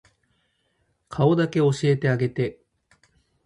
[1.09, 2.59] 顔だけ教えてあげて